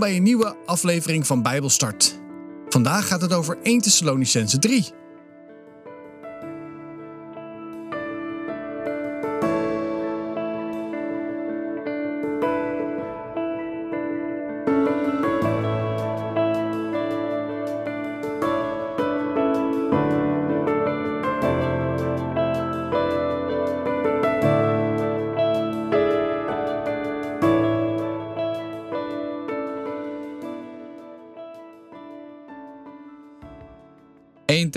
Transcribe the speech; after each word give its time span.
bij 0.00 0.16
een 0.16 0.22
nieuwe 0.22 0.56
aflevering 0.66 1.26
van 1.26 1.42
Bijbelstart. 1.42 2.20
Vandaag 2.68 3.08
gaat 3.08 3.20
het 3.20 3.32
over 3.32 3.58
1 3.62 3.80
Thessalonicense 3.80 4.58
3. 4.58 4.99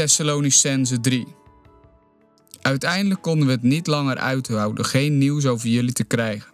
Thessalonicense 0.04 1.00
3 1.00 1.28
Uiteindelijk 2.62 3.22
konden 3.22 3.48
we 3.48 3.54
het 3.54 3.64
niet 3.64 3.88
langer 3.88 4.18
uithouden 4.18 4.86
geen 4.86 5.18
nieuws 5.18 5.46
over 5.46 5.70
jullie 5.70 5.94
te 5.94 6.04
krijgen. 6.04 6.54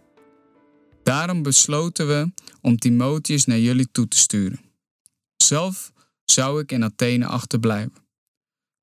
Daarom 1.04 1.44
besloten 1.44 2.08
we 2.08 2.32
om 2.62 2.78
Timotheus 2.78 3.46
naar 3.46 3.60
jullie 3.60 3.92
toe 3.92 4.08
te 4.08 4.18
sturen. 4.18 4.60
Zelf 5.38 5.92
zou 6.26 6.62
ik 6.62 6.72
in 6.72 6.84
Athene 6.84 7.26
achterblijven. 7.26 7.94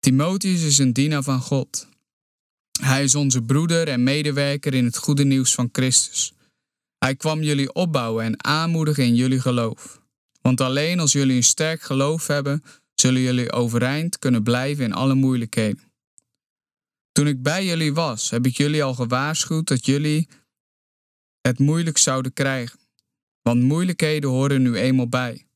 Timotheus 0.01 0.63
is 0.63 0.79
een 0.79 0.93
dienaar 0.93 1.23
van 1.23 1.41
God. 1.41 1.89
Hij 2.81 3.05
is 3.05 3.15
onze 3.15 3.43
broeder 3.43 3.89
en 3.89 4.03
medewerker 4.03 4.75
in 4.75 4.85
het 4.85 4.97
goede 4.97 5.25
nieuws 5.25 5.55
van 5.55 5.69
Christus. 5.73 6.33
Hij 6.99 7.17
kwam 7.17 7.43
jullie 7.43 7.73
opbouwen 7.73 8.25
en 8.25 8.45
aanmoedigen 8.45 9.05
in 9.05 9.15
jullie 9.15 9.41
geloof. 9.41 10.01
Want 10.41 10.61
alleen 10.61 11.01
als 11.01 11.13
jullie 11.13 11.37
een 11.37 11.43
sterk 11.43 11.83
geloof 11.83 12.27
hebben, 12.27 12.63
zullen 13.01 13.21
jullie 13.21 13.53
overeind 13.53 14.19
kunnen 14.19 14.43
blijven 14.43 14.85
in 14.85 14.93
alle 14.93 15.15
moeilijkheden. 15.15 15.93
Toen 17.13 17.27
ik 17.27 17.43
bij 17.43 17.65
jullie 17.65 17.95
was, 17.95 18.31
heb 18.31 18.47
ik 18.47 18.57
jullie 18.57 18.83
al 18.83 18.95
gewaarschuwd 18.95 19.69
dat 19.69 19.87
jullie 19.87 20.29
het 21.41 21.59
moeilijk 21.59 21.99
zouden 21.99 22.33
krijgen. 22.33 22.79
Want 23.43 23.63
moeilijkheden 23.63 24.31
horen 24.31 24.63
nu 24.63 24.77
eenmaal 24.77 25.09
bij. 25.09 25.47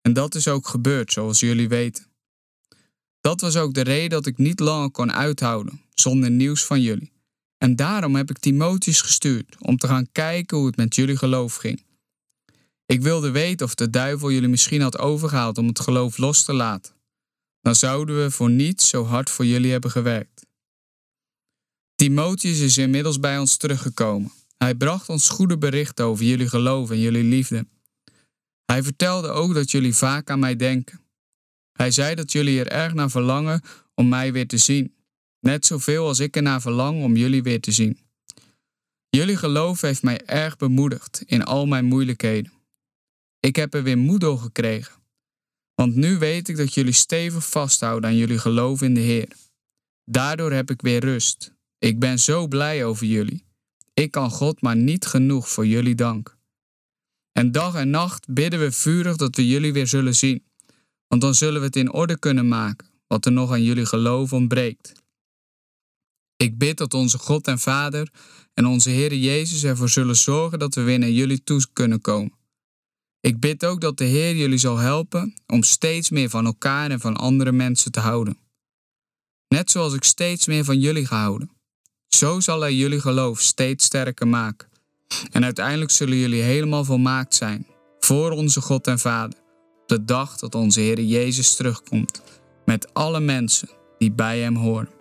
En 0.00 0.12
dat 0.12 0.34
is 0.34 0.48
ook 0.48 0.68
gebeurd, 0.68 1.12
zoals 1.12 1.40
jullie 1.40 1.68
weten. 1.68 2.06
Dat 3.20 3.40
was 3.40 3.56
ook 3.56 3.74
de 3.74 3.80
reden 3.80 4.10
dat 4.10 4.26
ik 4.26 4.38
niet 4.38 4.60
langer 4.60 4.90
kon 4.90 5.12
uithouden 5.12 5.80
zonder 5.94 6.30
nieuws 6.30 6.64
van 6.64 6.80
jullie. 6.80 7.12
En 7.58 7.76
daarom 7.76 8.14
heb 8.14 8.30
ik 8.30 8.38
Timotheus 8.38 9.00
gestuurd 9.00 9.56
om 9.60 9.76
te 9.76 9.86
gaan 9.86 10.12
kijken 10.12 10.56
hoe 10.56 10.66
het 10.66 10.76
met 10.76 10.94
jullie 10.94 11.16
geloof 11.16 11.54
ging. 11.54 11.82
Ik 12.90 13.02
wilde 13.02 13.30
weten 13.30 13.66
of 13.66 13.74
de 13.74 13.90
duivel 13.90 14.30
jullie 14.30 14.48
misschien 14.48 14.80
had 14.80 14.98
overgehaald 14.98 15.58
om 15.58 15.66
het 15.66 15.80
geloof 15.80 16.18
los 16.18 16.44
te 16.44 16.52
laten. 16.52 16.94
Dan 17.60 17.74
zouden 17.74 18.22
we 18.22 18.30
voor 18.30 18.50
niets 18.50 18.88
zo 18.88 19.04
hard 19.04 19.30
voor 19.30 19.46
jullie 19.46 19.70
hebben 19.70 19.90
gewerkt. 19.90 20.46
Timotheus 21.94 22.60
is 22.60 22.78
inmiddels 22.78 23.20
bij 23.20 23.38
ons 23.38 23.56
teruggekomen. 23.56 24.32
Hij 24.56 24.74
bracht 24.74 25.08
ons 25.08 25.28
goede 25.28 25.58
berichten 25.58 26.04
over 26.04 26.24
jullie 26.24 26.48
geloof 26.48 26.90
en 26.90 27.00
jullie 27.00 27.24
liefde. 27.24 27.66
Hij 28.64 28.82
vertelde 28.82 29.28
ook 29.28 29.54
dat 29.54 29.70
jullie 29.70 29.94
vaak 29.94 30.30
aan 30.30 30.38
mij 30.38 30.56
denken. 30.56 31.00
Hij 31.72 31.90
zei 31.90 32.14
dat 32.14 32.32
jullie 32.32 32.60
er 32.60 32.68
erg 32.68 32.94
naar 32.94 33.10
verlangen 33.10 33.62
om 33.94 34.08
mij 34.08 34.32
weer 34.32 34.46
te 34.46 34.58
zien, 34.58 34.94
net 35.40 35.66
zoveel 35.66 36.06
als 36.06 36.18
ik 36.18 36.36
ernaar 36.36 36.60
verlang 36.60 37.02
om 37.02 37.16
jullie 37.16 37.42
weer 37.42 37.60
te 37.60 37.72
zien. 37.72 37.98
Jullie 39.08 39.36
geloof 39.36 39.80
heeft 39.80 40.02
mij 40.02 40.20
erg 40.24 40.56
bemoedigd 40.56 41.22
in 41.26 41.44
al 41.44 41.66
mijn 41.66 41.84
moeilijkheden. 41.84 42.58
Ik 43.40 43.56
heb 43.56 43.74
er 43.74 43.82
weer 43.82 43.98
moed 43.98 44.24
gekregen. 44.24 45.00
Want 45.74 45.94
nu 45.94 46.18
weet 46.18 46.48
ik 46.48 46.56
dat 46.56 46.74
jullie 46.74 46.92
stevig 46.92 47.48
vasthouden 47.48 48.10
aan 48.10 48.16
jullie 48.16 48.38
geloof 48.38 48.82
in 48.82 48.94
de 48.94 49.00
Heer. 49.00 49.28
Daardoor 50.04 50.52
heb 50.52 50.70
ik 50.70 50.82
weer 50.82 51.00
rust. 51.00 51.54
Ik 51.78 51.98
ben 51.98 52.18
zo 52.18 52.46
blij 52.48 52.84
over 52.84 53.06
jullie. 53.06 53.44
Ik 53.94 54.10
kan 54.10 54.30
God 54.30 54.62
maar 54.62 54.76
niet 54.76 55.06
genoeg 55.06 55.48
voor 55.48 55.66
jullie 55.66 55.94
dank. 55.94 56.36
En 57.32 57.52
dag 57.52 57.74
en 57.74 57.90
nacht 57.90 58.28
bidden 58.28 58.60
we 58.60 58.72
vurig 58.72 59.16
dat 59.16 59.36
we 59.36 59.48
jullie 59.48 59.72
weer 59.72 59.86
zullen 59.86 60.14
zien, 60.14 60.44
want 61.06 61.22
dan 61.22 61.34
zullen 61.34 61.60
we 61.60 61.66
het 61.66 61.76
in 61.76 61.92
orde 61.92 62.18
kunnen 62.18 62.48
maken, 62.48 62.86
wat 63.06 63.26
er 63.26 63.32
nog 63.32 63.50
aan 63.50 63.62
jullie 63.62 63.86
geloof 63.86 64.32
ontbreekt. 64.32 64.92
Ik 66.36 66.58
bid 66.58 66.78
dat 66.78 66.94
onze 66.94 67.18
God 67.18 67.46
en 67.46 67.58
Vader 67.58 68.12
en 68.54 68.66
onze 68.66 68.90
Heer 68.90 69.14
Jezus 69.14 69.64
ervoor 69.64 69.88
zullen 69.88 70.16
zorgen 70.16 70.58
dat 70.58 70.74
we 70.74 70.82
weer 70.82 70.98
naar 70.98 71.10
jullie 71.10 71.42
toe 71.42 71.66
kunnen 71.72 72.00
komen 72.00 72.39
ik 73.20 73.40
bid 73.40 73.64
ook 73.64 73.80
dat 73.80 73.98
de 73.98 74.04
Heer 74.04 74.36
jullie 74.36 74.58
zal 74.58 74.76
helpen 74.76 75.34
om 75.46 75.62
steeds 75.62 76.10
meer 76.10 76.28
van 76.28 76.46
elkaar 76.46 76.90
en 76.90 77.00
van 77.00 77.16
andere 77.16 77.52
mensen 77.52 77.92
te 77.92 78.00
houden. 78.00 78.38
Net 79.48 79.70
zoals 79.70 79.94
ik 79.94 80.04
steeds 80.04 80.46
meer 80.46 80.64
van 80.64 80.80
jullie 80.80 81.06
gehouden. 81.06 81.50
Zo 82.08 82.40
zal 82.40 82.60
hij 82.60 82.74
jullie 82.74 83.00
geloof 83.00 83.40
steeds 83.40 83.84
sterker 83.84 84.28
maken. 84.28 84.68
En 85.30 85.44
uiteindelijk 85.44 85.90
zullen 85.90 86.16
jullie 86.16 86.42
helemaal 86.42 86.84
volmaakt 86.84 87.34
zijn 87.34 87.66
voor 87.98 88.30
onze 88.30 88.60
God 88.60 88.86
en 88.86 88.98
Vader. 88.98 89.38
Op 89.82 89.88
de 89.88 90.04
dag 90.04 90.36
dat 90.36 90.54
onze 90.54 90.80
Heer 90.80 91.00
Jezus 91.00 91.56
terugkomt 91.56 92.22
met 92.64 92.94
alle 92.94 93.20
mensen 93.20 93.68
die 93.98 94.12
bij 94.12 94.40
Hem 94.40 94.56
horen. 94.56 94.99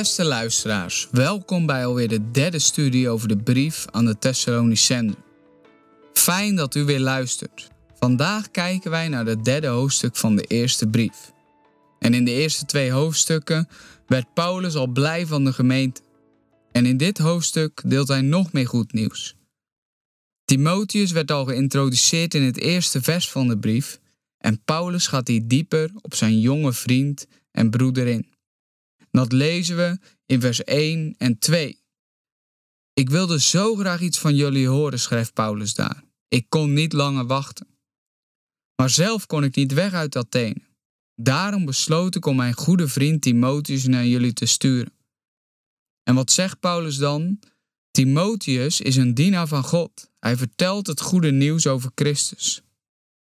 Beste 0.00 0.24
luisteraars, 0.24 1.08
welkom 1.10 1.66
bij 1.66 1.86
alweer 1.86 2.08
de 2.08 2.30
derde 2.30 2.58
studie 2.58 3.08
over 3.08 3.28
de 3.28 3.36
brief 3.36 3.86
aan 3.90 4.04
de 4.04 4.18
Thessalonicenzen. 4.18 5.18
Fijn 6.12 6.56
dat 6.56 6.74
u 6.74 6.84
weer 6.84 7.00
luistert. 7.00 7.68
Vandaag 7.98 8.50
kijken 8.50 8.90
wij 8.90 9.08
naar 9.08 9.26
het 9.26 9.44
derde 9.44 9.66
hoofdstuk 9.66 10.16
van 10.16 10.36
de 10.36 10.42
eerste 10.42 10.88
brief. 10.88 11.32
En 11.98 12.14
in 12.14 12.24
de 12.24 12.30
eerste 12.30 12.64
twee 12.64 12.90
hoofdstukken 12.90 13.68
werd 14.06 14.34
Paulus 14.34 14.74
al 14.74 14.86
blij 14.86 15.26
van 15.26 15.44
de 15.44 15.52
gemeente. 15.52 16.00
En 16.72 16.86
in 16.86 16.96
dit 16.96 17.18
hoofdstuk 17.18 17.82
deelt 17.86 18.08
hij 18.08 18.20
nog 18.20 18.52
meer 18.52 18.68
goed 18.68 18.92
nieuws. 18.92 19.36
Timotheus 20.44 21.10
werd 21.10 21.30
al 21.30 21.44
geïntroduceerd 21.44 22.34
in 22.34 22.42
het 22.42 22.58
eerste 22.58 23.02
vers 23.02 23.30
van 23.30 23.48
de 23.48 23.58
brief 23.58 24.00
en 24.38 24.62
Paulus 24.64 25.06
gaat 25.06 25.28
hier 25.28 25.48
dieper 25.48 25.90
op 26.00 26.14
zijn 26.14 26.40
jonge 26.40 26.72
vriend 26.72 27.26
en 27.50 27.70
broeder 27.70 28.06
in. 28.06 28.38
Dat 29.10 29.32
lezen 29.32 29.76
we 29.76 29.98
in 30.26 30.40
vers 30.40 30.64
1 30.64 31.14
en 31.18 31.38
2. 31.38 31.82
Ik 32.92 33.10
wilde 33.10 33.40
zo 33.40 33.74
graag 33.74 34.00
iets 34.00 34.18
van 34.18 34.34
jullie 34.34 34.68
horen, 34.68 34.98
schrijft 34.98 35.32
Paulus 35.32 35.74
daar. 35.74 36.04
Ik 36.28 36.46
kon 36.48 36.72
niet 36.72 36.92
langer 36.92 37.26
wachten. 37.26 37.66
Maar 38.76 38.90
zelf 38.90 39.26
kon 39.26 39.44
ik 39.44 39.54
niet 39.54 39.72
weg 39.72 39.92
uit 39.92 40.16
Athene. 40.16 40.68
Daarom 41.14 41.64
besloot 41.64 42.14
ik 42.14 42.26
om 42.26 42.36
mijn 42.36 42.54
goede 42.54 42.88
vriend 42.88 43.22
Timotheus 43.22 43.86
naar 43.86 44.06
jullie 44.06 44.32
te 44.32 44.46
sturen. 44.46 44.92
En 46.02 46.14
wat 46.14 46.30
zegt 46.30 46.60
Paulus 46.60 46.96
dan? 46.96 47.40
Timotheus 47.90 48.80
is 48.80 48.96
een 48.96 49.14
dienaar 49.14 49.48
van 49.48 49.62
God. 49.62 50.10
Hij 50.18 50.36
vertelt 50.36 50.86
het 50.86 51.00
goede 51.00 51.30
nieuws 51.30 51.66
over 51.66 51.90
Christus. 51.94 52.62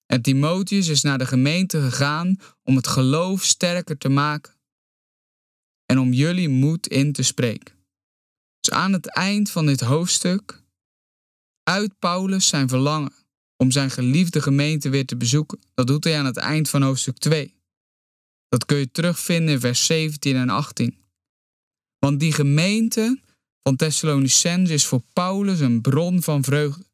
En 0.07 0.23
Timotheus 0.23 0.89
is 0.89 1.03
naar 1.03 1.19
de 1.19 1.27
gemeente 1.27 1.81
gegaan 1.81 2.37
om 2.63 2.77
het 2.77 2.87
geloof 2.87 3.45
sterker 3.45 3.99
te 3.99 4.09
maken 4.09 4.61
en 5.93 5.99
om 5.99 6.13
jullie 6.13 6.49
moed 6.49 6.87
in 6.87 7.13
te 7.13 7.23
spreken. 7.23 7.75
Dus 8.61 8.71
aan 8.71 8.93
het 8.93 9.07
eind 9.07 9.51
van 9.51 9.67
dit 9.67 9.81
hoofdstuk 9.81 10.63
uit 11.63 11.99
Paulus 11.99 12.49
zijn 12.49 12.69
verlangen 12.69 13.13
om 13.57 13.71
zijn 13.71 13.91
geliefde 13.91 14.43
gemeente 14.43 14.89
weer 14.89 15.07
te 15.07 15.17
bezoeken. 15.17 15.61
Dat 15.75 15.87
doet 15.87 16.05
hij 16.05 16.19
aan 16.19 16.25
het 16.25 16.37
eind 16.37 16.69
van 16.69 16.83
hoofdstuk 16.83 17.19
2. 17.19 17.55
Dat 18.49 18.65
kun 18.65 18.77
je 18.77 18.91
terugvinden 18.91 19.55
in 19.55 19.61
vers 19.61 19.87
17 19.87 20.37
en 20.37 20.49
18. 20.49 20.97
Want 21.99 22.21
die 22.21 22.33
gemeente 22.33 23.21
van 23.63 23.77
Thessalonicense 23.77 24.73
is 24.73 24.87
voor 24.87 25.03
Paulus 25.13 25.61
een 25.61 25.81
bron 25.81 26.23
van 26.23 26.45
vreugde. 26.45 26.85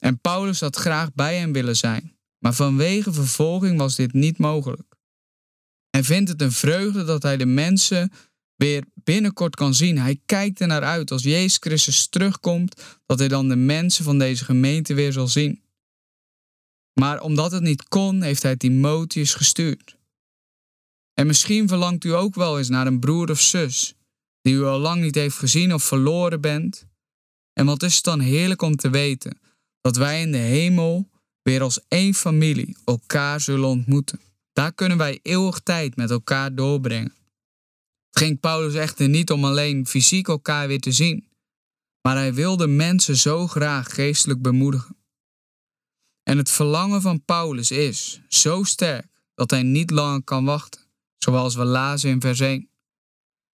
En 0.00 0.20
Paulus 0.20 0.60
had 0.60 0.76
graag 0.76 1.14
bij 1.14 1.38
hem 1.38 1.52
willen 1.52 1.76
zijn, 1.76 2.18
maar 2.38 2.54
vanwege 2.54 3.12
vervolging 3.12 3.78
was 3.78 3.96
dit 3.96 4.12
niet 4.12 4.38
mogelijk. 4.38 4.97
Hij 5.98 6.06
vindt 6.06 6.30
het 6.30 6.42
een 6.42 6.52
vreugde 6.52 7.04
dat 7.04 7.22
hij 7.22 7.36
de 7.36 7.46
mensen 7.46 8.12
weer 8.56 8.84
binnenkort 8.94 9.56
kan 9.56 9.74
zien. 9.74 9.98
Hij 9.98 10.20
kijkt 10.26 10.60
er 10.60 10.66
naar 10.66 10.82
uit 10.82 11.10
als 11.10 11.22
Jezus 11.22 11.56
Christus 11.60 12.06
terugkomt, 12.06 12.82
dat 13.06 13.18
hij 13.18 13.28
dan 13.28 13.48
de 13.48 13.56
mensen 13.56 14.04
van 14.04 14.18
deze 14.18 14.44
gemeente 14.44 14.94
weer 14.94 15.12
zal 15.12 15.28
zien. 15.28 15.62
Maar 17.00 17.20
omdat 17.20 17.52
het 17.52 17.62
niet 17.62 17.88
kon, 17.88 18.22
heeft 18.22 18.42
hij 18.42 18.56
Timotheus 18.56 19.34
gestuurd. 19.34 19.96
En 21.14 21.26
misschien 21.26 21.68
verlangt 21.68 22.04
u 22.04 22.14
ook 22.14 22.34
wel 22.34 22.58
eens 22.58 22.68
naar 22.68 22.86
een 22.86 23.00
broer 23.00 23.30
of 23.30 23.40
zus 23.40 23.94
die 24.40 24.54
u 24.54 24.64
al 24.64 24.78
lang 24.78 25.02
niet 25.02 25.14
heeft 25.14 25.36
gezien 25.36 25.74
of 25.74 25.84
verloren 25.84 26.40
bent. 26.40 26.86
En 27.52 27.66
wat 27.66 27.82
is 27.82 27.94
het 27.94 28.04
dan 28.04 28.20
heerlijk 28.20 28.62
om 28.62 28.76
te 28.76 28.90
weten 28.90 29.40
dat 29.80 29.96
wij 29.96 30.20
in 30.20 30.32
de 30.32 30.38
hemel 30.38 31.10
weer 31.42 31.62
als 31.62 31.80
één 31.88 32.14
familie 32.14 32.76
elkaar 32.84 33.40
zullen 33.40 33.68
ontmoeten. 33.68 34.27
Daar 34.58 34.72
kunnen 34.72 34.98
wij 34.98 35.18
eeuwig 35.22 35.60
tijd 35.60 35.96
met 35.96 36.10
elkaar 36.10 36.54
doorbrengen. 36.54 37.16
Het 38.10 38.18
ging 38.18 38.40
Paulus 38.40 38.74
echter 38.74 39.08
niet 39.08 39.30
om 39.30 39.44
alleen 39.44 39.86
fysiek 39.86 40.28
elkaar 40.28 40.68
weer 40.68 40.80
te 40.80 40.92
zien, 40.92 41.28
maar 42.02 42.16
hij 42.16 42.34
wilde 42.34 42.66
mensen 42.66 43.16
zo 43.16 43.46
graag 43.46 43.94
geestelijk 43.94 44.42
bemoedigen. 44.42 44.96
En 46.22 46.38
het 46.38 46.50
verlangen 46.50 47.00
van 47.00 47.24
Paulus 47.24 47.70
is 47.70 48.20
zo 48.28 48.62
sterk 48.62 49.06
dat 49.34 49.50
hij 49.50 49.62
niet 49.62 49.90
langer 49.90 50.22
kan 50.22 50.44
wachten, 50.44 50.80
zoals 51.18 51.54
we 51.54 51.64
lazen 51.64 52.10
in 52.10 52.20
vers 52.20 52.40
1. 52.40 52.70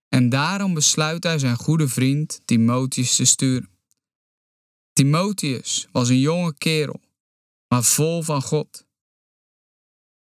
En 0.09 0.29
daarom 0.29 0.75
besluit 0.75 1.25
hij 1.25 1.39
zijn 1.39 1.57
goede 1.57 1.89
vriend 1.89 2.41
Timotheus 2.45 3.17
te 3.17 3.25
sturen. 3.25 3.71
Timotheus 4.93 5.89
was 5.93 6.09
een 6.09 6.21
jonge 6.21 6.55
kerel, 6.55 7.01
maar 7.69 7.83
vol 7.83 8.23
van 8.23 8.43
God. 8.43 8.87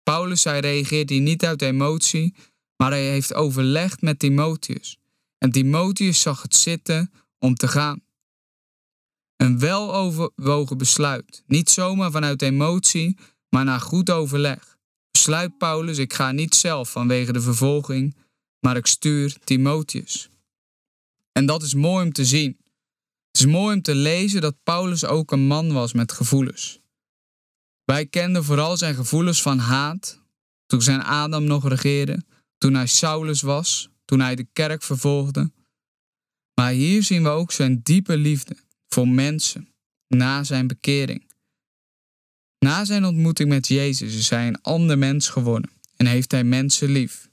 Paulus 0.03 0.43
hij 0.43 0.59
reageert 0.59 1.09
hier 1.09 1.21
niet 1.21 1.45
uit 1.45 1.61
emotie, 1.61 2.35
maar 2.77 2.91
hij 2.91 3.09
heeft 3.09 3.33
overlegd 3.33 4.01
met 4.01 4.19
Timotheus. 4.19 4.97
En 5.37 5.51
Timotheus 5.51 6.21
zag 6.21 6.41
het 6.41 6.55
zitten 6.55 7.11
om 7.39 7.55
te 7.55 7.67
gaan. 7.67 8.01
Een 9.35 9.59
weloverwogen 9.59 10.77
besluit, 10.77 11.43
niet 11.47 11.69
zomaar 11.69 12.11
vanuit 12.11 12.41
emotie, 12.41 13.17
maar 13.49 13.65
na 13.65 13.79
goed 13.79 14.09
overleg. 14.09 14.77
Besluit 15.11 15.57
Paulus, 15.57 15.97
ik 15.97 16.13
ga 16.13 16.31
niet 16.31 16.55
zelf 16.55 16.91
vanwege 16.91 17.33
de 17.33 17.41
vervolging, 17.41 18.15
maar 18.59 18.77
ik 18.77 18.85
stuur 18.85 19.37
Timotheus. 19.43 20.29
En 21.31 21.45
dat 21.45 21.63
is 21.63 21.73
mooi 21.73 22.05
om 22.05 22.11
te 22.11 22.25
zien. 22.25 22.57
Het 23.31 23.41
is 23.41 23.45
mooi 23.45 23.75
om 23.75 23.81
te 23.81 23.95
lezen 23.95 24.41
dat 24.41 24.63
Paulus 24.63 25.05
ook 25.05 25.31
een 25.31 25.47
man 25.47 25.73
was 25.73 25.93
met 25.93 26.11
gevoelens. 26.11 26.82
Wij 27.85 28.05
kenden 28.05 28.43
vooral 28.43 28.77
zijn 28.77 28.95
gevoelens 28.95 29.41
van 29.41 29.57
haat, 29.57 30.21
toen 30.65 30.81
zijn 30.81 31.03
Adam 31.03 31.43
nog 31.43 31.67
regeerde, 31.67 32.23
toen 32.57 32.73
hij 32.73 32.87
Saulus 32.87 33.41
was, 33.41 33.89
toen 34.05 34.19
hij 34.19 34.35
de 34.35 34.47
kerk 34.53 34.83
vervolgde. 34.83 35.51
Maar 36.59 36.71
hier 36.71 37.03
zien 37.03 37.23
we 37.23 37.29
ook 37.29 37.51
zijn 37.51 37.81
diepe 37.81 38.17
liefde 38.17 38.57
voor 38.87 39.07
mensen 39.07 39.69
na 40.07 40.43
zijn 40.43 40.67
bekering. 40.67 41.31
Na 42.59 42.85
zijn 42.85 43.05
ontmoeting 43.05 43.49
met 43.49 43.67
Jezus 43.67 44.15
is 44.15 44.29
hij 44.29 44.47
een 44.47 44.61
ander 44.61 44.97
mens 44.97 45.29
geworden 45.29 45.71
en 45.95 46.05
heeft 46.05 46.31
hij 46.31 46.43
mensen 46.43 46.89
lief. 46.89 47.29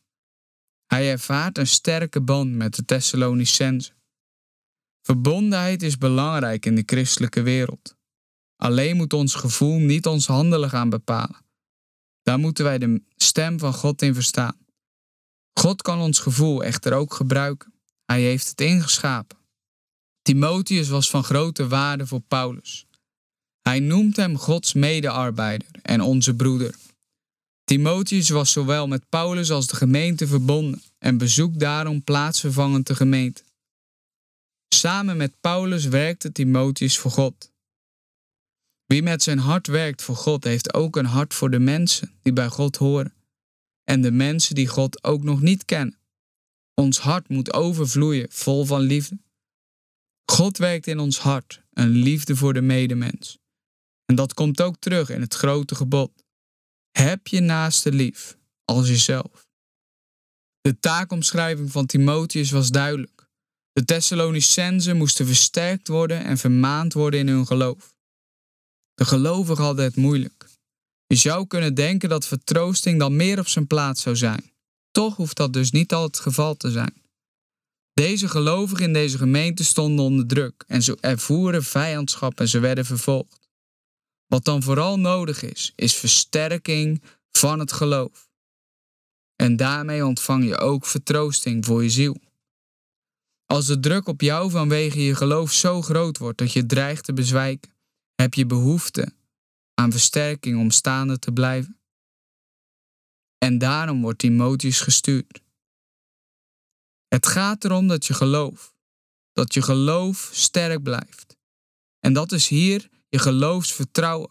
Hij 0.86 1.10
ervaart 1.10 1.58
een 1.58 1.66
sterke 1.66 2.20
band 2.20 2.54
met 2.54 2.74
de 2.74 2.84
Thessalonicenzen. 2.84 3.94
Verbondenheid 5.02 5.82
is 5.82 5.98
belangrijk 5.98 6.66
in 6.66 6.74
de 6.74 6.82
christelijke 6.86 7.42
wereld. 7.42 7.98
Alleen 8.60 8.96
moet 8.96 9.12
ons 9.12 9.34
gevoel 9.34 9.78
niet 9.78 10.06
ons 10.06 10.26
handelen 10.26 10.70
gaan 10.70 10.88
bepalen. 10.88 11.44
Daar 12.22 12.38
moeten 12.38 12.64
wij 12.64 12.78
de 12.78 13.02
stem 13.16 13.58
van 13.58 13.72
God 13.72 14.02
in 14.02 14.14
verstaan. 14.14 14.56
God 15.52 15.82
kan 15.82 16.00
ons 16.00 16.18
gevoel 16.18 16.64
echter 16.64 16.92
ook 16.92 17.14
gebruiken. 17.14 17.72
Hij 18.04 18.20
heeft 18.22 18.48
het 18.48 18.60
ingeschapen. 18.60 19.38
Timotheus 20.22 20.88
was 20.88 21.10
van 21.10 21.24
grote 21.24 21.68
waarde 21.68 22.06
voor 22.06 22.20
Paulus. 22.20 22.86
Hij 23.60 23.80
noemt 23.80 24.16
hem 24.16 24.38
Gods 24.38 24.72
medearbeider 24.72 25.68
en 25.82 26.00
onze 26.00 26.34
broeder. 26.34 26.74
Timotheus 27.64 28.28
was 28.28 28.52
zowel 28.52 28.86
met 28.86 29.08
Paulus 29.08 29.50
als 29.50 29.66
de 29.66 29.76
gemeente 29.76 30.26
verbonden 30.26 30.82
en 30.98 31.18
bezoekt 31.18 31.60
daarom 31.60 32.04
plaatsvervangend 32.04 32.86
de 32.86 32.94
gemeente. 32.94 33.42
Samen 34.68 35.16
met 35.16 35.40
Paulus 35.40 35.84
werkte 35.84 36.32
Timotheus 36.32 36.98
voor 36.98 37.10
God. 37.10 37.49
Wie 38.90 39.02
met 39.02 39.22
zijn 39.22 39.38
hart 39.38 39.66
werkt 39.66 40.02
voor 40.02 40.16
God, 40.16 40.44
heeft 40.44 40.74
ook 40.74 40.96
een 40.96 41.06
hart 41.06 41.34
voor 41.34 41.50
de 41.50 41.58
mensen 41.58 42.12
die 42.22 42.32
bij 42.32 42.48
God 42.48 42.76
horen 42.76 43.14
en 43.84 44.00
de 44.00 44.10
mensen 44.10 44.54
die 44.54 44.66
God 44.66 45.04
ook 45.04 45.22
nog 45.22 45.40
niet 45.40 45.64
kennen. 45.64 45.98
Ons 46.74 46.98
hart 46.98 47.28
moet 47.28 47.52
overvloeien, 47.52 48.26
vol 48.30 48.64
van 48.64 48.80
liefde. 48.80 49.18
God 50.24 50.58
werkt 50.58 50.86
in 50.86 50.98
ons 50.98 51.18
hart 51.18 51.62
een 51.72 51.88
liefde 51.88 52.36
voor 52.36 52.54
de 52.54 52.60
medemens. 52.60 53.38
En 54.04 54.14
dat 54.14 54.34
komt 54.34 54.60
ook 54.60 54.76
terug 54.78 55.10
in 55.10 55.20
het 55.20 55.34
grote 55.34 55.74
gebod. 55.74 56.24
Heb 56.90 57.26
je 57.26 57.40
naaste 57.40 57.92
lief 57.92 58.38
als 58.64 58.88
jezelf. 58.88 59.48
De 60.60 60.78
taakomschrijving 60.78 61.70
van 61.70 61.86
Timotheus 61.86 62.50
was 62.50 62.70
duidelijk. 62.70 63.28
De 63.72 63.84
Thessalonicenzen 63.84 64.96
moesten 64.96 65.26
versterkt 65.26 65.88
worden 65.88 66.24
en 66.24 66.38
vermaand 66.38 66.92
worden 66.92 67.20
in 67.20 67.28
hun 67.28 67.46
geloof. 67.46 67.98
De 69.00 69.06
gelovigen 69.06 69.64
hadden 69.64 69.84
het 69.84 69.96
moeilijk. 69.96 70.48
Je 71.06 71.16
zou 71.16 71.46
kunnen 71.46 71.74
denken 71.74 72.08
dat 72.08 72.26
vertroosting 72.26 72.98
dan 72.98 73.16
meer 73.16 73.38
op 73.38 73.48
zijn 73.48 73.66
plaats 73.66 74.02
zou 74.02 74.16
zijn. 74.16 74.52
Toch 74.90 75.16
hoeft 75.16 75.36
dat 75.36 75.52
dus 75.52 75.70
niet 75.70 75.92
altijd 75.92 76.16
het 76.16 76.34
geval 76.34 76.56
te 76.56 76.70
zijn. 76.70 77.02
Deze 77.92 78.28
gelovigen 78.28 78.84
in 78.84 78.92
deze 78.92 79.18
gemeente 79.18 79.64
stonden 79.64 80.04
onder 80.04 80.26
druk 80.26 80.64
en 80.66 80.82
ze 80.82 80.96
ervoeren 81.00 81.62
vijandschap 81.62 82.40
en 82.40 82.48
ze 82.48 82.58
werden 82.58 82.84
vervolgd. 82.84 83.48
Wat 84.26 84.44
dan 84.44 84.62
vooral 84.62 84.98
nodig 84.98 85.42
is, 85.42 85.72
is 85.74 85.96
versterking 85.96 87.02
van 87.30 87.58
het 87.58 87.72
geloof. 87.72 88.28
En 89.36 89.56
daarmee 89.56 90.06
ontvang 90.06 90.44
je 90.44 90.58
ook 90.58 90.86
vertroosting 90.86 91.64
voor 91.64 91.82
je 91.82 91.90
ziel. 91.90 92.16
Als 93.46 93.66
de 93.66 93.80
druk 93.80 94.06
op 94.06 94.20
jou 94.20 94.50
vanwege 94.50 95.02
je 95.02 95.14
geloof 95.14 95.52
zo 95.52 95.82
groot 95.82 96.18
wordt 96.18 96.38
dat 96.38 96.52
je 96.52 96.66
dreigt 96.66 97.04
te 97.04 97.12
bezwijken, 97.12 97.78
heb 98.20 98.34
je 98.34 98.46
behoefte 98.46 99.14
aan 99.74 99.90
versterking 99.90 100.58
om 100.58 100.70
staande 100.70 101.18
te 101.18 101.32
blijven. 101.32 101.80
En 103.38 103.58
daarom 103.58 104.02
wordt 104.02 104.18
Timotheus 104.18 104.80
gestuurd. 104.80 105.42
Het 107.08 107.26
gaat 107.26 107.64
erom 107.64 107.86
dat 107.88 108.06
je 108.06 108.14
geloof, 108.14 108.74
dat 109.32 109.54
je 109.54 109.62
geloof 109.62 110.30
sterk 110.32 110.82
blijft. 110.82 111.36
En 111.98 112.12
dat 112.12 112.32
is 112.32 112.48
hier 112.48 112.88
je 113.08 113.18
geloofsvertrouwen. 113.18 114.30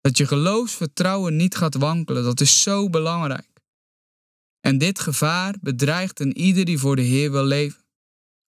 Dat 0.00 0.16
je 0.16 0.26
geloofsvertrouwen 0.26 1.36
niet 1.36 1.56
gaat 1.56 1.74
wankelen, 1.74 2.24
dat 2.24 2.40
is 2.40 2.62
zo 2.62 2.90
belangrijk. 2.90 3.62
En 4.60 4.78
dit 4.78 5.00
gevaar 5.00 5.56
bedreigt 5.60 6.20
een 6.20 6.36
ieder 6.38 6.64
die 6.64 6.78
voor 6.78 6.96
de 6.96 7.02
Heer 7.02 7.30
wil 7.30 7.44
leven. 7.44 7.84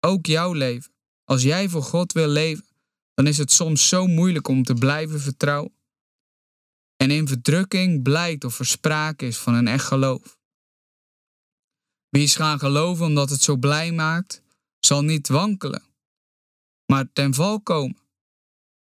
Ook 0.01 0.27
jouw 0.27 0.53
leven. 0.53 0.93
Als 1.25 1.43
jij 1.43 1.69
voor 1.69 1.83
God 1.83 2.13
wil 2.13 2.29
leven, 2.29 2.70
dan 3.21 3.29
is 3.29 3.39
het 3.39 3.53
soms 3.53 3.89
zo 3.89 4.07
moeilijk 4.07 4.49
om 4.49 4.63
te 4.63 4.75
blijven 4.75 5.21
vertrouwen. 5.21 5.75
En 6.97 7.11
in 7.11 7.29
verdrukking 7.29 8.03
blijkt 8.03 8.45
of 8.45 8.59
er 8.59 8.67
sprake 8.67 9.27
is 9.27 9.37
van 9.37 9.55
een 9.55 9.69
echt 9.69 9.85
geloof. 9.85 10.39
Wie 12.09 12.23
is 12.23 12.35
gaan 12.35 12.59
geloven 12.59 13.07
omdat 13.07 13.31
het 13.31 13.43
zo 13.43 13.57
blij 13.57 13.93
maakt, 13.93 14.43
zal 14.79 15.03
niet 15.03 15.29
wankelen, 15.29 15.83
maar 16.87 17.13
ten 17.13 17.35
val 17.35 17.61
komen. 17.61 17.99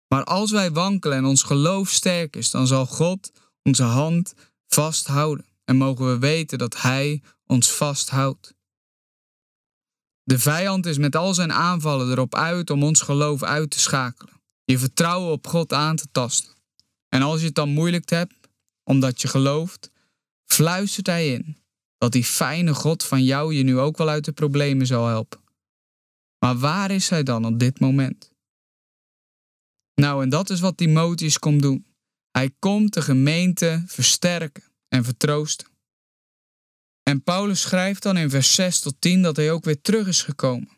Maar 0.09 0.25
als 0.25 0.50
wij 0.50 0.70
wankelen 0.70 1.16
en 1.16 1.25
ons 1.25 1.42
geloof 1.42 1.90
sterk 1.90 2.37
is, 2.37 2.50
dan 2.50 2.66
zal 2.66 2.87
God 2.87 3.32
onze 3.62 3.82
hand 3.82 4.35
vasthouden 4.66 5.47
en 5.64 5.76
mogen 5.76 6.11
we 6.12 6.18
weten 6.18 6.59
dat 6.59 6.80
Hij 6.80 7.23
ons 7.47 7.73
vasthoudt. 7.73 8.54
De 10.22 10.38
vijand 10.38 10.86
is 10.86 10.98
met 10.98 11.16
al 11.16 11.34
zijn 11.34 11.52
aanvallen 11.52 12.10
erop 12.10 12.34
uit 12.34 12.70
om 12.70 12.82
ons 12.82 13.00
geloof 13.00 13.42
uit 13.42 13.70
te 13.70 13.80
schakelen, 13.80 14.40
je 14.64 14.78
vertrouwen 14.78 15.32
op 15.32 15.46
God 15.46 15.72
aan 15.72 15.96
te 15.96 16.06
tasten. 16.12 16.54
En 17.08 17.22
als 17.22 17.40
je 17.40 17.46
het 17.46 17.54
dan 17.54 17.68
moeilijk 17.68 18.10
hebt, 18.10 18.34
omdat 18.84 19.20
je 19.20 19.28
gelooft, 19.28 19.90
fluistert 20.44 21.06
Hij 21.06 21.32
in 21.32 21.58
dat 21.98 22.12
die 22.12 22.24
fijne 22.24 22.74
God 22.74 23.04
van 23.04 23.24
jou 23.24 23.54
je 23.54 23.62
nu 23.62 23.78
ook 23.78 23.96
wel 23.96 24.08
uit 24.08 24.24
de 24.24 24.32
problemen 24.32 24.86
zal 24.86 25.06
helpen. 25.06 25.40
Maar 26.38 26.58
waar 26.58 26.90
is 26.90 27.08
Hij 27.08 27.22
dan 27.22 27.44
op 27.44 27.58
dit 27.58 27.80
moment? 27.80 28.30
Nou, 29.94 30.22
en 30.22 30.28
dat 30.28 30.50
is 30.50 30.60
wat 30.60 30.76
Timotheus 30.76 31.38
komt 31.38 31.62
doen. 31.62 31.86
Hij 32.30 32.50
komt 32.58 32.94
de 32.94 33.02
gemeente 33.02 33.82
versterken 33.86 34.62
en 34.88 35.04
vertroosten. 35.04 35.69
En 37.10 37.22
Paulus 37.22 37.60
schrijft 37.60 38.02
dan 38.02 38.16
in 38.16 38.30
vers 38.30 38.54
6 38.54 38.80
tot 38.80 38.94
10 38.98 39.22
dat 39.22 39.36
hij 39.36 39.52
ook 39.52 39.64
weer 39.64 39.80
terug 39.80 40.06
is 40.06 40.22
gekomen. 40.22 40.68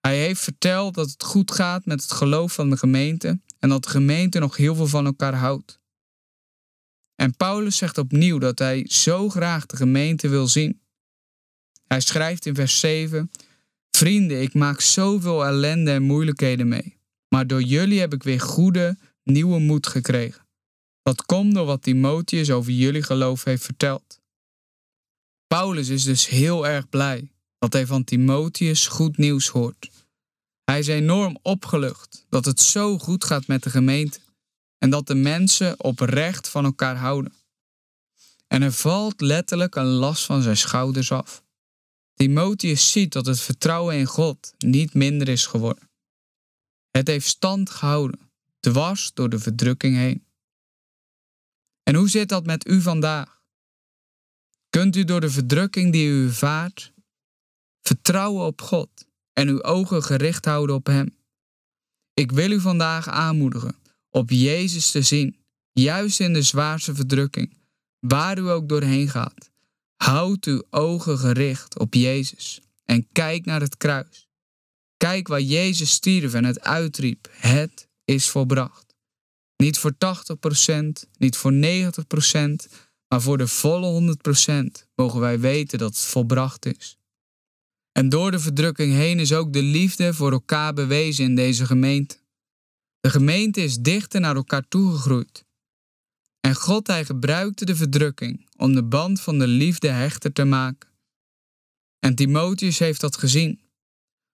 Hij 0.00 0.18
heeft 0.18 0.40
verteld 0.40 0.94
dat 0.94 1.10
het 1.10 1.22
goed 1.22 1.52
gaat 1.52 1.84
met 1.84 2.02
het 2.02 2.12
geloof 2.12 2.52
van 2.52 2.70
de 2.70 2.76
gemeente 2.76 3.40
en 3.58 3.68
dat 3.68 3.82
de 3.84 3.90
gemeente 3.90 4.38
nog 4.38 4.56
heel 4.56 4.74
veel 4.74 4.86
van 4.86 5.06
elkaar 5.06 5.34
houdt. 5.34 5.80
En 7.14 7.36
Paulus 7.36 7.76
zegt 7.76 7.98
opnieuw 7.98 8.38
dat 8.38 8.58
hij 8.58 8.86
zo 8.88 9.28
graag 9.28 9.66
de 9.66 9.76
gemeente 9.76 10.28
wil 10.28 10.46
zien. 10.46 10.80
Hij 11.86 12.00
schrijft 12.00 12.46
in 12.46 12.54
vers 12.54 12.80
7: 12.80 13.30
Vrienden, 13.90 14.42
ik 14.42 14.54
maak 14.54 14.80
zoveel 14.80 15.44
ellende 15.44 15.90
en 15.90 16.02
moeilijkheden 16.02 16.68
mee, 16.68 16.96
maar 17.28 17.46
door 17.46 17.62
jullie 17.62 18.00
heb 18.00 18.12
ik 18.12 18.22
weer 18.22 18.40
goede, 18.40 18.96
nieuwe 19.24 19.58
moed 19.58 19.86
gekregen. 19.86 20.46
Dat 21.02 21.24
komt 21.24 21.54
door 21.54 21.66
wat 21.66 21.82
Timotheus 21.82 22.50
over 22.50 22.72
jullie 22.72 23.02
geloof 23.02 23.44
heeft 23.44 23.64
verteld. 23.64 24.21
Paulus 25.52 25.88
is 25.88 26.04
dus 26.04 26.28
heel 26.28 26.66
erg 26.66 26.88
blij 26.88 27.30
dat 27.58 27.72
hij 27.72 27.86
van 27.86 28.04
Timotheus 28.04 28.86
goed 28.86 29.16
nieuws 29.16 29.48
hoort. 29.48 29.90
Hij 30.64 30.78
is 30.78 30.86
enorm 30.86 31.38
opgelucht 31.42 32.26
dat 32.28 32.44
het 32.44 32.60
zo 32.60 32.98
goed 32.98 33.24
gaat 33.24 33.46
met 33.46 33.62
de 33.62 33.70
gemeente 33.70 34.20
en 34.78 34.90
dat 34.90 35.06
de 35.06 35.14
mensen 35.14 35.84
oprecht 35.84 36.48
van 36.48 36.64
elkaar 36.64 36.96
houden. 36.96 37.32
En 38.46 38.62
er 38.62 38.72
valt 38.72 39.20
letterlijk 39.20 39.74
een 39.74 39.86
last 39.86 40.24
van 40.24 40.42
zijn 40.42 40.56
schouders 40.56 41.12
af. 41.12 41.42
Timotheus 42.14 42.92
ziet 42.92 43.12
dat 43.12 43.26
het 43.26 43.40
vertrouwen 43.40 43.96
in 43.96 44.06
God 44.06 44.54
niet 44.58 44.94
minder 44.94 45.28
is 45.28 45.46
geworden. 45.46 45.90
Het 46.90 47.06
heeft 47.06 47.26
stand 47.26 47.70
gehouden, 47.70 48.30
dwars 48.60 49.10
door 49.14 49.28
de 49.28 49.38
verdrukking 49.38 49.96
heen. 49.96 50.24
En 51.82 51.94
hoe 51.94 52.08
zit 52.08 52.28
dat 52.28 52.46
met 52.46 52.68
u 52.68 52.80
vandaag? 52.80 53.41
Kunt 54.82 54.96
u 54.96 55.04
door 55.04 55.20
de 55.20 55.30
verdrukking 55.30 55.92
die 55.92 56.08
u 56.08 56.26
ervaart 56.26 56.92
vertrouwen 57.82 58.46
op 58.46 58.60
God 58.60 58.88
en 59.32 59.48
uw 59.48 59.62
ogen 59.62 60.02
gericht 60.02 60.44
houden 60.44 60.76
op 60.76 60.86
Hem? 60.86 61.16
Ik 62.14 62.32
wil 62.32 62.50
u 62.50 62.60
vandaag 62.60 63.08
aanmoedigen 63.08 63.76
op 64.10 64.30
Jezus 64.30 64.90
te 64.90 65.02
zien, 65.02 65.36
juist 65.72 66.20
in 66.20 66.32
de 66.32 66.42
zwaarste 66.42 66.94
verdrukking, 66.94 67.56
waar 67.98 68.38
u 68.38 68.48
ook 68.48 68.68
doorheen 68.68 69.08
gaat. 69.08 69.50
Houd 69.96 70.44
uw 70.44 70.62
ogen 70.70 71.18
gericht 71.18 71.78
op 71.78 71.94
Jezus 71.94 72.60
en 72.84 73.08
kijk 73.12 73.44
naar 73.44 73.60
het 73.60 73.76
kruis. 73.76 74.28
Kijk 74.96 75.28
waar 75.28 75.40
Jezus 75.40 75.90
stierf 75.90 76.34
en 76.34 76.44
het 76.44 76.60
uitriep: 76.60 77.28
Het 77.30 77.88
is 78.04 78.28
volbracht. 78.28 78.94
Niet 79.56 79.78
voor 79.78 79.92
80%, 79.92 79.96
niet 81.18 81.36
voor 81.36 81.52
90%, 81.52 81.60
maar 83.12 83.20
voor 83.20 83.38
de 83.38 83.46
volle 83.46 84.16
100% 84.82 84.88
mogen 84.94 85.20
wij 85.20 85.40
weten 85.40 85.78
dat 85.78 85.94
het 85.94 86.04
volbracht 86.04 86.66
is. 86.66 86.98
En 87.92 88.08
door 88.08 88.30
de 88.30 88.38
verdrukking 88.38 88.92
heen 88.92 89.18
is 89.18 89.32
ook 89.32 89.52
de 89.52 89.62
liefde 89.62 90.14
voor 90.14 90.32
elkaar 90.32 90.74
bewezen 90.74 91.24
in 91.24 91.34
deze 91.34 91.66
gemeente. 91.66 92.16
De 93.00 93.10
gemeente 93.10 93.62
is 93.62 93.78
dichter 93.78 94.20
naar 94.20 94.36
elkaar 94.36 94.68
toegegroeid. 94.68 95.44
En 96.40 96.54
God 96.54 96.86
hij 96.86 97.04
gebruikte 97.04 97.64
de 97.64 97.76
verdrukking 97.76 98.48
om 98.56 98.74
de 98.74 98.84
band 98.84 99.20
van 99.20 99.38
de 99.38 99.46
liefde 99.46 99.88
hechter 99.88 100.32
te 100.32 100.44
maken. 100.44 100.88
En 101.98 102.14
Timotheus 102.14 102.78
heeft 102.78 103.00
dat 103.00 103.16
gezien. 103.16 103.60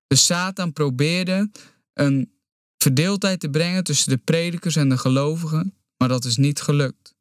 De 0.06 0.16
Satan 0.16 0.72
probeerde 0.72 1.50
een 1.92 2.32
verdeeldheid 2.76 3.40
te 3.40 3.50
brengen 3.50 3.84
tussen 3.84 4.10
de 4.10 4.18
predikers 4.18 4.76
en 4.76 4.88
de 4.88 4.98
gelovigen, 4.98 5.74
maar 5.96 6.08
dat 6.08 6.24
is 6.24 6.36
niet 6.36 6.60
gelukt. 6.60 7.16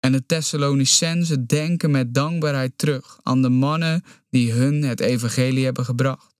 En 0.00 0.12
de 0.12 0.26
Thessalonicenzen 0.26 1.46
denken 1.46 1.90
met 1.90 2.14
dankbaarheid 2.14 2.72
terug 2.78 3.18
aan 3.22 3.42
de 3.42 3.48
mannen 3.48 4.04
die 4.30 4.52
hun 4.52 4.82
het 4.82 5.00
evangelie 5.00 5.64
hebben 5.64 5.84
gebracht. 5.84 6.34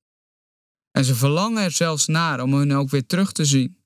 En 0.91 1.05
ze 1.05 1.15
verlangen 1.15 1.63
er 1.63 1.71
zelfs 1.71 2.07
naar 2.07 2.43
om 2.43 2.55
hun 2.55 2.75
ook 2.75 2.91
weer 2.91 3.07
terug 3.07 3.33
te 3.33 3.45
zien. 3.45 3.79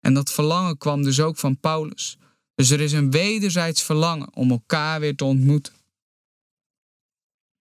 En 0.00 0.14
dat 0.14 0.32
verlangen 0.32 0.78
kwam 0.78 1.02
dus 1.02 1.20
ook 1.20 1.36
van 1.36 1.60
Paulus. 1.60 2.18
Dus 2.54 2.70
er 2.70 2.80
is 2.80 2.92
een 2.92 3.10
wederzijds 3.10 3.82
verlangen 3.82 4.34
om 4.34 4.50
elkaar 4.50 5.00
weer 5.00 5.16
te 5.16 5.24
ontmoeten. 5.24 5.72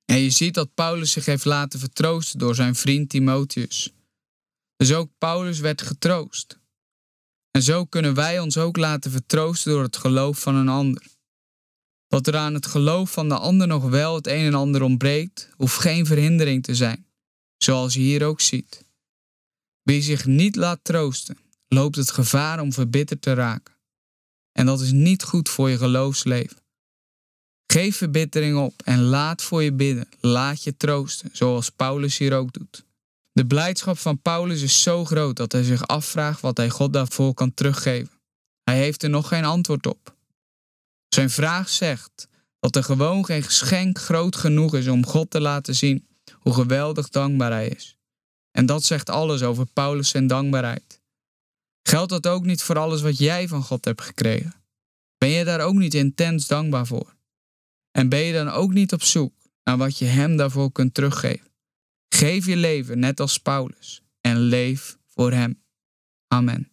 En 0.06 0.20
je 0.20 0.30
ziet 0.30 0.54
dat 0.54 0.74
Paulus 0.74 1.12
zich 1.12 1.26
heeft 1.26 1.46
laten 1.46 1.80
vertroosten 1.80 2.40
door 2.40 2.56
zijn 2.56 2.76
vriend 2.76 3.10
Timotheus. 3.10 3.92
Dus 4.76 4.94
ook 4.94 5.10
Paulus 5.18 5.60
werd 5.60 5.82
getroost. 5.82 6.60
En 7.52 7.62
zo 7.62 7.86
kunnen 7.86 8.14
wij 8.14 8.40
ons 8.40 8.58
ook 8.58 8.78
laten 8.78 9.12
vertroosten 9.12 9.72
door 9.72 9.84
het 9.84 9.98
geloof 9.98 10.40
van 10.40 10.56
een 10.56 10.70
ander. 10.70 11.13
Dat 12.14 12.28
er 12.28 12.38
aan 12.38 12.54
het 12.54 12.66
geloof 12.66 13.12
van 13.12 13.30
de 13.30 13.38
ander 13.38 13.68
nog 13.68 13.84
wel 13.84 14.16
het 14.16 14.28
een 14.28 14.46
en 14.46 14.54
ander 14.54 14.82
ontbreekt, 14.82 15.50
hoeft 15.58 15.80
geen 15.80 16.06
verhindering 16.06 16.64
te 16.64 16.76
zijn, 16.76 17.06
zoals 17.58 17.94
je 17.94 18.00
hier 18.00 18.26
ook 18.26 18.42
ziet. 18.42 18.86
Wie 19.82 20.02
zich 20.02 20.26
niet 20.26 20.56
laat 20.56 20.80
troosten, 20.84 21.38
loopt 21.68 21.96
het 21.96 22.12
gevaar 22.12 22.60
om 22.60 22.74
verbitterd 22.74 23.22
te 23.22 23.34
raken. 23.34 23.74
En 24.52 24.66
dat 24.66 24.82
is 24.82 24.92
niet 24.92 25.24
goed 25.24 25.50
voor 25.50 25.70
je 25.70 25.78
geloofsleven. 25.78 26.58
Geef 27.72 27.98
verbittering 27.98 28.58
op 28.58 28.82
en 28.86 29.02
laat 29.02 29.42
voor 29.42 29.64
je 29.64 29.74
bidden. 29.74 30.08
Laat 30.20 30.64
je 30.64 30.78
troosten, 30.78 31.30
zoals 31.32 31.70
Paulus 31.70 32.18
hier 32.18 32.34
ook 32.34 32.54
doet. 32.54 32.86
De 33.32 33.46
blijdschap 33.46 33.98
van 33.98 34.22
Paulus 34.22 34.62
is 34.62 34.82
zo 34.82 35.06
groot 35.06 35.36
dat 35.36 35.52
hij 35.52 35.64
zich 35.64 35.88
afvraagt 35.88 36.42
wat 36.42 36.58
hij 36.58 36.70
God 36.70 36.94
daarvoor 36.94 37.34
kan 37.34 37.54
teruggeven. 37.54 38.20
Hij 38.64 38.78
heeft 38.78 39.04
er 39.04 39.10
nog 39.10 39.28
geen 39.28 39.46
antwoord 39.46 39.88
op. 39.88 40.14
Zijn 41.14 41.30
vraag 41.30 41.70
zegt 41.70 42.28
dat 42.60 42.76
er 42.76 42.84
gewoon 42.84 43.26
geen 43.26 43.44
geschenk 43.44 44.00
groot 44.00 44.36
genoeg 44.36 44.76
is 44.76 44.88
om 44.88 45.06
God 45.06 45.30
te 45.30 45.42
laten 45.42 45.76
zien 45.76 46.08
hoe 46.34 46.54
geweldig 46.54 47.10
dankbaar 47.10 47.52
hij 47.52 47.68
is. 47.68 47.98
En 48.52 48.66
dat 48.66 48.84
zegt 48.84 49.10
alles 49.10 49.44
over 49.44 49.66
Paulus 49.66 50.10
zijn 50.10 50.28
dankbaarheid. 50.28 51.02
Geldt 51.90 52.10
dat 52.10 52.28
ook 52.28 52.46
niet 52.46 52.62
voor 52.62 52.78
alles 52.78 53.02
wat 53.02 53.18
jij 53.18 53.48
van 53.48 53.64
God 53.64 53.86
hebt 53.86 54.02
gekregen? 54.02 54.54
Ben 55.18 55.30
je 55.30 55.44
daar 55.44 55.62
ook 55.62 55.76
niet 55.76 55.94
intens 55.94 56.48
dankbaar 56.48 56.88
voor? 56.88 57.16
En 57.92 58.10
ben 58.10 58.20
je 58.20 58.34
dan 58.34 58.50
ook 58.50 58.74
niet 58.74 58.94
op 58.94 59.04
zoek 59.04 59.34
naar 59.64 59.78
wat 59.78 59.98
je 59.98 60.06
Hem 60.06 60.38
daarvoor 60.38 60.72
kunt 60.72 60.94
teruggeven? 60.94 61.52
Geef 62.10 62.46
je 62.46 62.56
leven 62.56 63.00
net 63.00 63.20
als 63.20 63.38
Paulus 63.38 64.02
en 64.22 64.38
leef 64.38 64.98
voor 65.08 65.32
Hem. 65.32 65.64
Amen. 66.28 66.73